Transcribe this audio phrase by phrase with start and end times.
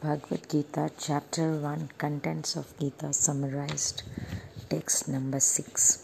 [0.00, 4.02] Bhagavad Gita, Chapter 1 Contents of Gita Summarized.
[4.68, 5.98] Text number 6.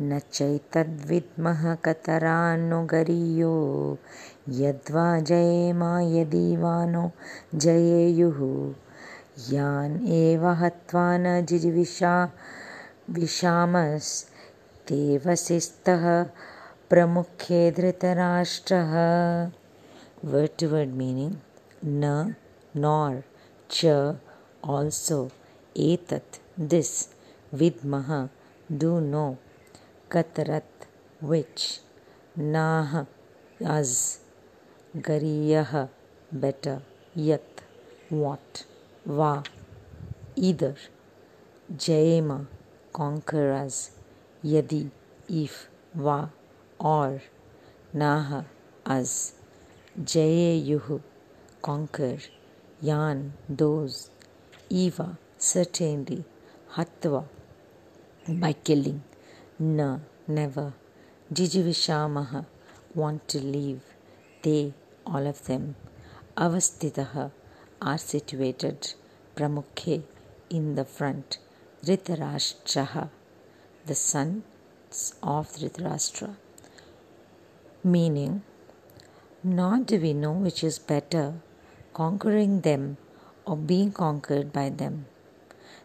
[0.00, 3.56] न चैतद्विद्मः कतरान्नुगरीयो
[4.60, 7.04] यद्वा जयेमा यदीवानो
[7.64, 8.38] जयेयुः
[9.54, 12.14] यान् एव हत्वा न जिजिविषा
[13.18, 14.24] विषामस्तेवसिस्तः
[16.90, 18.94] प्रमुखे धृतराष्ट्रः
[20.32, 21.32] word to word meaning
[21.82, 22.14] na
[22.74, 23.24] nor
[23.68, 23.96] cha
[24.62, 25.18] also
[25.74, 26.40] etat
[26.72, 26.92] this
[27.60, 28.20] vidmaha
[28.82, 29.30] do know
[30.14, 30.88] katarat
[31.30, 31.80] which
[32.36, 33.04] nah
[33.76, 33.92] as
[35.06, 35.88] gariyah
[36.44, 36.76] better
[37.28, 37.62] yat
[38.22, 38.64] what
[39.20, 39.32] va
[40.48, 40.74] either
[41.86, 42.38] jayema
[42.98, 43.78] conquer us
[44.54, 44.82] yadi
[45.44, 45.54] if
[45.94, 46.18] va
[46.78, 47.22] or
[48.02, 48.42] nah
[48.84, 49.32] as
[50.02, 51.00] Jayeyuhu,
[51.62, 52.18] conquer,
[52.80, 54.10] Yan, those,
[54.68, 56.24] Eva, certainly,
[56.72, 57.24] Hatva,
[58.28, 59.02] by killing,
[59.58, 60.72] Na, never,
[61.32, 62.44] Jijivishamaha,
[62.94, 63.82] want to leave,
[64.42, 64.74] they,
[65.06, 65.76] all of them,
[66.36, 67.30] Avastitaha,
[67.80, 68.94] are situated,
[69.36, 70.02] Pramukhe,
[70.50, 71.38] in the front,
[71.84, 73.08] Dhritarashtraha,
[73.86, 76.36] the sons of Dhritarashtra.
[77.82, 78.42] Meaning,
[79.42, 81.34] nor do we know which is better,
[81.94, 82.98] conquering them
[83.46, 85.06] or being conquered by them.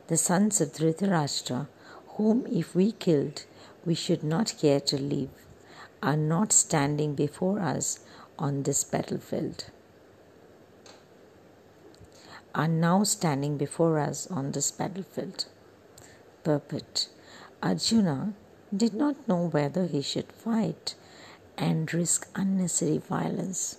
[0.07, 1.67] The sons of Dhritarashtra,
[2.17, 3.45] whom if we killed,
[3.85, 5.29] we should not care to leave,
[6.01, 7.99] are not standing before us
[8.37, 9.65] on this battlefield.
[12.55, 15.45] Are now standing before us on this battlefield.
[16.43, 17.09] Purport
[17.61, 18.33] Arjuna
[18.75, 20.95] did not know whether he should fight
[21.57, 23.77] and risk unnecessary violence.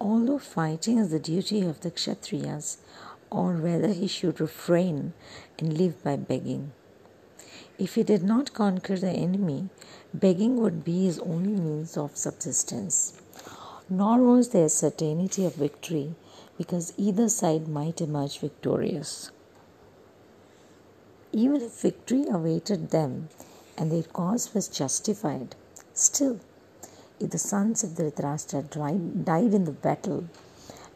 [0.00, 2.78] Although fighting is the duty of the Kshatriyas,
[3.30, 5.12] or whether he should refrain
[5.58, 6.72] and live by begging.
[7.78, 9.68] If he did not conquer the enemy,
[10.14, 13.20] begging would be his only means of subsistence.
[13.90, 16.14] Nor was there certainty of victory
[16.56, 19.30] because either side might emerge victorious.
[21.32, 23.28] Even if victory awaited them
[23.76, 25.56] and their cause was justified,
[25.94, 26.40] still
[27.20, 28.70] if the sons of Dhritarashtra
[29.24, 30.24] died in the battle,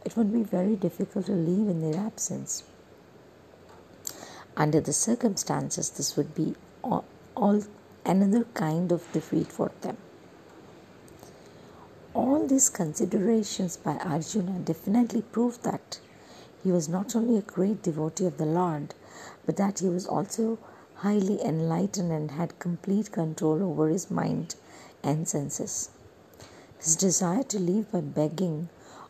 [0.06, 2.64] it would be very difficult to leave in their absence.
[4.56, 7.04] Under the circumstances, this would be all,
[7.36, 7.62] all
[8.06, 9.98] another kind of defeat for them.
[12.14, 15.98] All these considerations by Arjuna definitely prove that
[16.62, 18.94] he was not only a great devotee of the Lord,
[19.44, 20.58] but that he was also
[20.96, 24.54] highly enlightened and had complete control over his mind
[25.02, 25.90] and senses.
[26.84, 28.68] His desire to live by begging,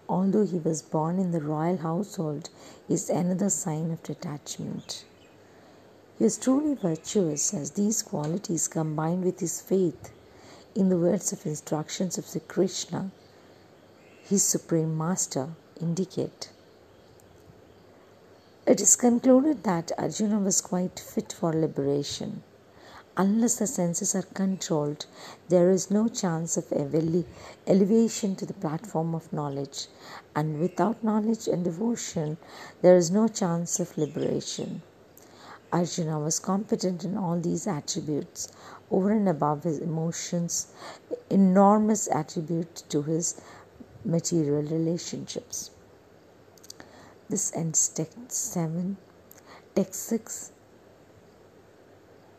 [0.08, 2.48] although he was born in the royal household,
[2.88, 5.04] is another sign of detachment.
[6.16, 10.12] He is truly virtuous as these qualities combined with his faith
[10.76, 13.10] in the words of instructions of Sri Krishna,
[14.22, 15.48] his supreme master,
[15.80, 16.50] indicate.
[18.68, 22.44] It is concluded that Arjuna was quite fit for liberation
[23.16, 25.06] unless the senses are controlled,
[25.48, 29.86] there is no chance of elevation to the platform of knowledge.
[30.34, 32.38] And without knowledge and devotion,
[32.82, 34.82] there is no chance of liberation.
[35.72, 38.48] Arjuna was competent in all these attributes,
[38.90, 40.68] over and above his emotions,
[41.30, 43.40] enormous attribute to his
[44.04, 45.70] material relationships.
[47.28, 48.96] This ends text 7.
[49.74, 50.52] Text 6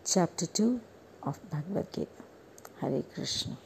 [0.06, 0.80] chapter 2
[1.24, 2.22] of Bhagavad Gita.
[2.80, 3.58] Hare Krishna.